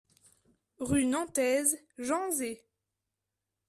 [0.79, 2.65] Rue Nantaise, Janzé